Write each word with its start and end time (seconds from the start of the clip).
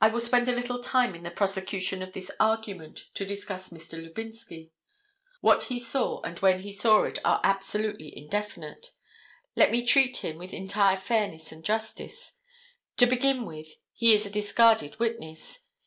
I 0.00 0.08
will 0.08 0.20
spend 0.20 0.48
a 0.48 0.54
little 0.56 0.82
time 0.82 1.14
in 1.14 1.24
the 1.24 1.30
prosecution 1.30 2.00
of 2.00 2.14
this 2.14 2.30
argument 2.40 3.04
to 3.12 3.26
discuss 3.26 3.68
Mr. 3.68 4.02
Lubinsky. 4.02 4.70
What 5.42 5.64
he 5.64 5.78
saw 5.78 6.22
and 6.22 6.38
when 6.38 6.60
he 6.60 6.72
saw 6.72 7.02
it 7.02 7.18
are 7.22 7.38
absolutely 7.44 8.16
indefinite. 8.16 8.92
Let 9.56 9.70
me 9.70 9.84
treat 9.84 10.16
him 10.24 10.38
with 10.38 10.54
entire 10.54 10.96
fairness 10.96 11.52
and 11.52 11.62
justice. 11.62 12.38
To 12.96 13.04
begin 13.04 13.44
with, 13.44 13.68
he 13.92 14.14
is 14.14 14.24
a 14.24 14.30
discarded 14.30 14.98
witness. 14.98 15.58